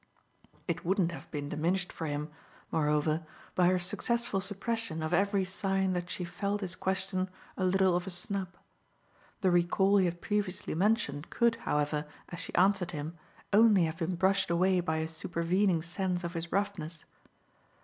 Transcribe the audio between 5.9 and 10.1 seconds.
that she felt his question a little of a snub. The recall he